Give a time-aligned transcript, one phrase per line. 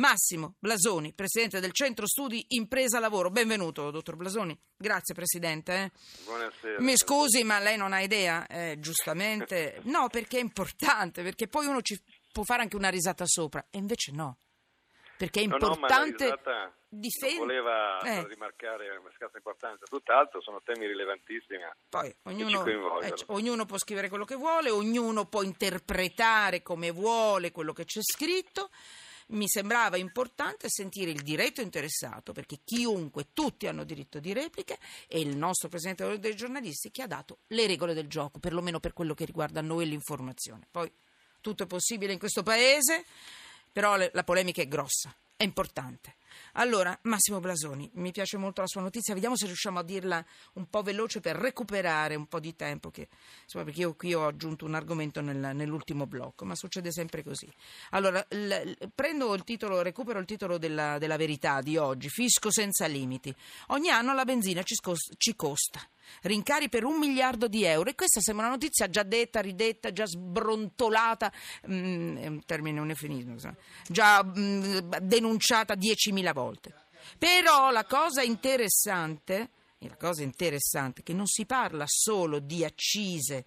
[0.00, 3.30] Massimo Blasoni, presidente del Centro Studi Impresa Lavoro.
[3.30, 4.58] Benvenuto, dottor Blasoni.
[4.76, 5.72] Grazie, presidente.
[5.84, 5.90] eh.
[6.24, 6.80] Buonasera.
[6.82, 8.46] Mi scusi, ma lei non ha idea?
[8.46, 9.80] Eh, giustamente.
[9.86, 11.98] No, perché è importante, perché poi uno ci
[12.30, 14.36] può fare anche una risata sopra, e invece no.
[15.16, 17.40] Perché è No, no, importante risata difendere.
[17.40, 18.26] voleva Eh.
[18.28, 21.62] rimarcare una scarsa importanza, tutt'altro sono temi rilevantissimi.
[21.88, 27.50] Poi ci ognuno, eh, ognuno può scrivere quello che vuole, ognuno può interpretare come vuole
[27.50, 28.68] quello che c'è scritto.
[29.28, 35.18] Mi sembrava importante sentire il diretto interessato, perché chiunque, tutti hanno diritto di repliche, e
[35.20, 39.14] il nostro presidente dei giornalisti che ha dato le regole del gioco, perlomeno per quello
[39.14, 40.66] che riguarda noi e l'informazione.
[40.70, 40.90] Poi
[41.40, 43.04] tutto è possibile in questo paese,
[43.72, 46.14] però la polemica è grossa, è importante.
[46.52, 50.68] Allora, Massimo Blasoni, mi piace molto la sua notizia, vediamo se riusciamo a dirla un
[50.68, 53.08] po' veloce per recuperare un po' di tempo, che,
[53.44, 57.48] insomma, perché io qui ho aggiunto un argomento nel- nell'ultimo blocco, ma succede sempre così.
[57.90, 62.86] Allora, l- prendo il titolo, recupero il titolo della, della verità di oggi, Fisco senza
[62.86, 63.34] limiti.
[63.68, 65.80] Ogni anno la benzina ci, scos- ci costa.
[66.22, 70.06] Rincari per un miliardo di euro e questa sembra una notizia già detta, ridetta, già
[70.06, 71.32] sbrontolata,
[71.68, 73.34] mm, è un termine, un eufemismo,
[73.88, 76.74] già mm, denunciata 10.000 volte.
[77.18, 83.46] Però la cosa interessante, la cosa interessante è che non si parla solo di accise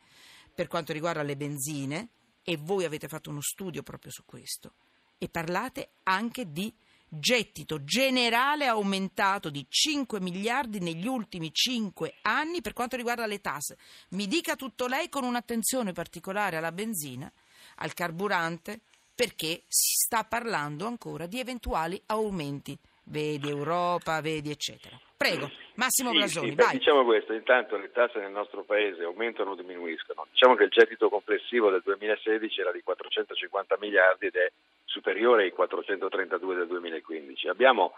[0.53, 2.09] per quanto riguarda le benzine,
[2.43, 4.73] e voi avete fatto uno studio proprio su questo,
[5.17, 6.73] e parlate anche di
[7.07, 13.77] gettito generale aumentato di 5 miliardi negli ultimi 5 anni per quanto riguarda le tasse.
[14.09, 17.31] Mi dica tutto lei con un'attenzione particolare alla benzina,
[17.77, 18.81] al carburante,
[19.19, 22.77] perché si sta parlando ancora di eventuali aumenti.
[23.03, 24.97] Vedi Europa, vedi eccetera.
[25.17, 26.77] Prego, Massimo Sì, Blasoni, sì, vai.
[26.77, 30.25] diciamo questo, intanto le tasse nel nostro paese aumentano o diminuiscono.
[30.31, 34.49] Diciamo che il gettito complessivo del 2016 era di 450 miliardi ed è
[34.85, 37.49] superiore ai 432 del 2015.
[37.49, 37.91] Abbiamo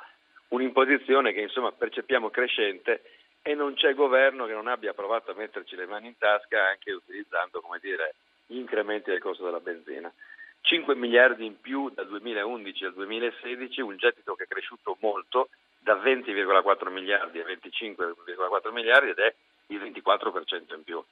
[0.48, 3.04] un'imposizione che insomma percepiamo crescente
[3.44, 6.92] e non c'è governo che non abbia provato a metterci le mani in tasca anche
[6.92, 8.16] utilizzando come dire,
[8.48, 10.12] gli incrementi del costo della benzina.
[10.62, 15.50] 5 miliardi in più dal 2011 al 2016, un gettito che è cresciuto molto,
[15.80, 19.34] da 20,4 miliardi a 25,4 miliardi ed è
[19.68, 21.04] il 24% in più.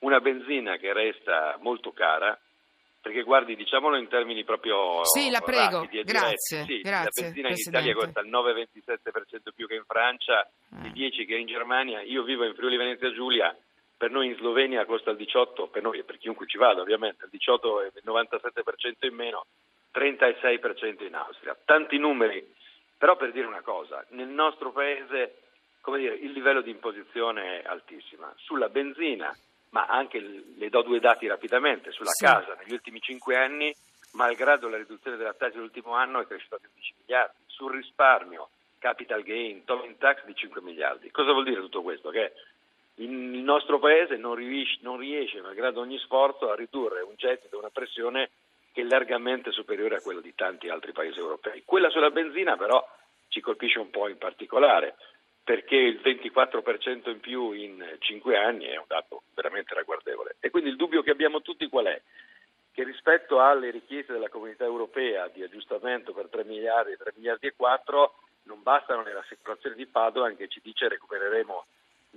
[0.00, 2.38] Una benzina che resta molto cara,
[3.00, 6.64] perché guardi, diciamolo in termini proprio Sì, la prego, rapidi grazie.
[6.64, 7.54] Sì, grazie, la benzina in.
[7.56, 10.48] Italia costa il 9,27% più che in Francia,
[10.82, 13.56] il 10% che in Germania, io vivo in Friuli Venezia Giulia,
[13.98, 17.24] per noi in Slovenia costa il 18%, per noi e per chiunque ci vada ovviamente,
[17.24, 19.44] il 18 e il 97% in meno,
[19.92, 21.56] 36% in Austria.
[21.64, 22.54] Tanti numeri,
[22.96, 25.42] però per dire una cosa, nel nostro paese
[25.80, 28.30] come dire, il livello di imposizione è altissimo.
[28.36, 29.34] Sulla benzina,
[29.70, 32.24] ma anche le do due dati rapidamente, sulla Sì.
[32.24, 33.74] casa negli ultimi 5 anni,
[34.12, 37.36] malgrado la riduzione della tassa dell'ultimo anno è cresciuta di 11 miliardi.
[37.46, 41.10] Sul risparmio, capital gain, Tobin tax di 5 miliardi.
[41.10, 42.10] Cosa vuol dire tutto questo?
[42.10, 42.32] Che
[42.98, 47.70] il nostro paese non riesce, non riesce, malgrado ogni sforzo, a ridurre un gettito, una
[47.70, 48.30] pressione
[48.72, 51.62] che è largamente superiore a quello di tanti altri paesi europei.
[51.64, 52.84] Quella sulla benzina però
[53.28, 54.96] ci colpisce un po' in particolare
[55.44, 60.36] perché il 24% in più in 5 anni è un dato veramente ragguardevole.
[60.40, 62.02] E quindi il dubbio che abbiamo tutti qual è?
[62.72, 67.54] Che rispetto alle richieste della comunità europea di aggiustamento per 3 miliardi, 3 miliardi e
[67.56, 71.66] 4, non bastano le rassicurazioni di Padoan che ci dice recupereremo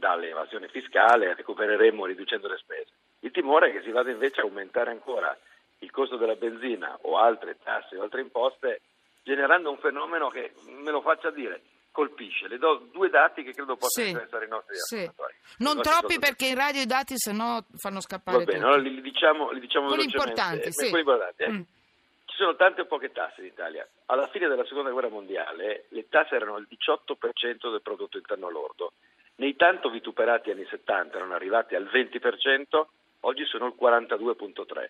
[0.02, 2.90] dall'evasione fiscale, recupereremo riducendo le spese.
[3.20, 5.38] Il timore è che si vada invece a aumentare ancora
[5.80, 8.82] il costo della benzina o altre tasse o altre imposte,
[9.22, 11.62] generando un fenomeno che, me lo faccia dire,
[11.92, 12.48] colpisce.
[12.48, 14.96] Le do due dati che credo possano Sì, interessare i nostri sì.
[14.96, 15.34] ascoltatori.
[15.60, 16.20] Non nostri troppi ascoltatori.
[16.20, 18.68] perché in radio i dati se no fanno scappare Va bene, tutto.
[18.72, 20.32] allora li, li diciamo, li diciamo Quelli velocemente.
[20.42, 20.90] importanti, Eh, sì.
[20.90, 21.52] quelli importanti, eh.
[21.52, 21.62] Mm.
[22.26, 23.88] Ci sono tante o poche tasse in Italia.
[24.08, 28.94] Alla fine della seconda guerra mondiale le tasse erano il 18% del prodotto interno lordo.
[29.42, 32.86] Nei tanto vituperati anni 70 erano arrivati al 20%,
[33.22, 34.90] oggi sono il 42,3%.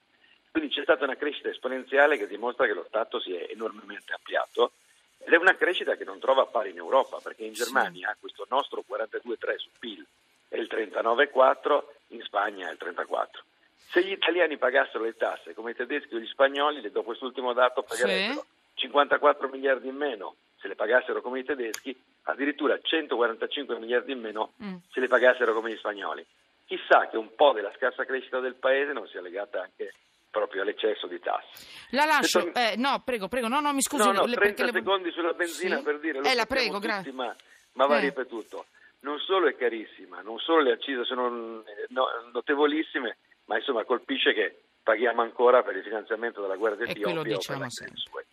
[0.51, 4.73] Quindi c'è stata una crescita esponenziale che dimostra che lo Stato si è enormemente ampliato
[5.19, 8.83] ed è una crescita che non trova pari in Europa, perché in Germania questo nostro
[8.85, 10.05] 42,3 su PIL
[10.49, 13.43] è il 39,4, in Spagna è il 34.
[13.87, 17.53] Se gli italiani pagassero le tasse come i tedeschi o gli spagnoli, le do quest'ultimo
[17.53, 24.11] dato, pagherebbero 54 miliardi in meno se le pagassero come i tedeschi, addirittura 145 miliardi
[24.11, 24.75] in meno Mm.
[24.91, 26.25] se le pagassero come gli spagnoli.
[26.65, 29.93] Chissà che un po' della scarsa crescita del paese non sia legata anche
[30.29, 31.65] proprio all'eccesso di tasse.
[31.89, 34.05] La lascio, tu- eh, no, prego, prego, no, no, mi scusi.
[34.05, 35.83] no, no, le- 30 perché le- secondi sulla benzina Sì?
[35.83, 37.35] per dire, lo Eh, la prego, tutti, ma,
[37.73, 38.01] ma va Eh.
[38.01, 38.65] ripetuto.
[39.01, 44.31] Non solo è carissima, non solo le accise sono eh, no- notevolissime, ma insomma colpisce
[44.33, 47.59] che paghiamo ancora per il finanziamento della guerra E qui lo d'Etiopia o per diciamo
[47.59, 48.25] la sempre.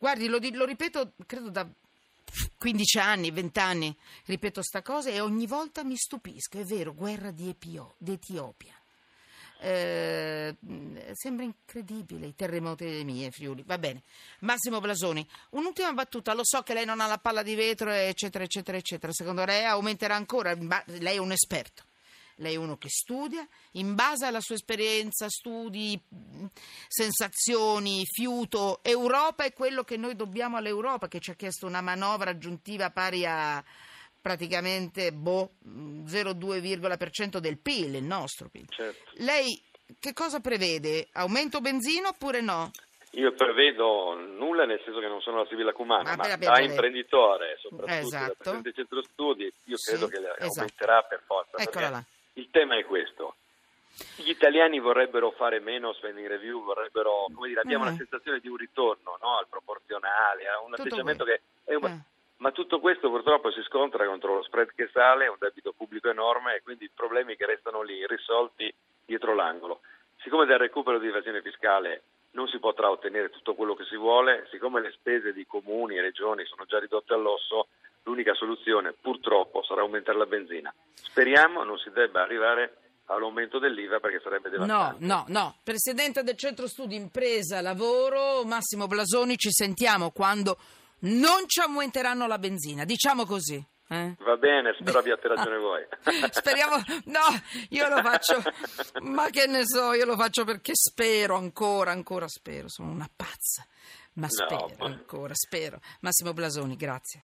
[0.00, 1.68] Guardi, lo, lo ripeto, credo da
[2.56, 3.94] 15 anni, 20 anni,
[4.24, 6.58] ripeto sta cosa e ogni volta mi stupisco.
[6.58, 8.18] È vero, guerra di, Epio- di.
[9.62, 10.56] Eh,
[11.12, 13.62] sembra incredibile i terremoti dei miei Friuli.
[13.66, 14.02] Va bene.
[14.38, 16.32] Massimo Blasoni, un'ultima battuta.
[16.32, 19.12] Lo so che lei non ha la palla di vetro, eccetera, eccetera, eccetera.
[19.12, 20.56] Secondo lei aumenterà ancora?
[20.56, 21.88] Ma lei è un esperto.
[22.40, 26.46] Lei è uno che studia, in base alla sua esperienza, studi, mh,
[26.88, 28.80] sensazioni, fiuto.
[28.82, 33.26] Europa è quello che noi dobbiamo all'Europa, che ci ha chiesto una manovra aggiuntiva pari
[33.26, 33.62] a
[34.22, 38.66] praticamente boh, mh, 0,2% del PIL, il nostro PIL.
[38.68, 39.10] Certo.
[39.16, 39.62] Lei
[39.98, 41.08] che cosa prevede?
[41.12, 42.70] Aumento benzina oppure no?
[43.14, 47.56] Io prevedo nulla nel senso che non sono la Sibilla Cumana, Ma ma, da imprenditore,
[47.60, 48.26] soprattutto Esatto.
[48.26, 50.44] da presidente del centro studi, io Sì, credo che esatto.
[50.44, 51.56] aumenterà per forza.
[51.56, 52.04] Eccola là.
[52.34, 53.34] Il tema è questo.
[54.16, 57.90] Gli italiani vorrebbero fare meno spending review, vorrebbero, come dire, abbiamo Eh.
[57.90, 61.84] la sensazione di un ritorno no, al proporzionale, a un Tutto atteggiamento che è un-
[61.84, 62.00] Eh.
[62.36, 66.54] Ma tutto questo purtroppo si scontra contro lo spread che sale, un debito pubblico enorme
[66.54, 68.72] e quindi problemi che restano lì irrisolti
[69.04, 69.80] dietro l'angolo.
[70.22, 74.46] Siccome dal recupero di evasione fiscale non si potrà ottenere tutto quello che si vuole,
[74.50, 77.66] siccome le spese di comuni e regioni sono già ridotte all'osso,
[78.04, 80.72] l'unica soluzione purtroppo sarà aumentare la benzina.
[80.94, 82.76] Speriamo non si debba arrivare
[83.06, 85.04] all'aumento dell'IVA perché sarebbe No, devastante.
[85.04, 85.56] no, no.
[85.64, 90.56] Presidente del Centro Studi Impresa Lavoro, Massimo Blasoni, ci sentiamo quando
[91.00, 93.56] non ci aumenteranno la benzina, diciamo così.
[93.88, 94.14] eh?
[94.20, 95.84] Va bene, spero abbiate ragione voi.
[96.30, 96.76] Speriamo,
[97.06, 97.20] no,
[97.70, 98.40] io lo faccio,
[99.00, 103.66] ma che ne so, io lo faccio perché spero ancora, ancora spero, sono una pazza,
[104.14, 105.80] ma spero ma- ancora, spero.
[106.02, 107.18] Massimo Blasoni, grazie.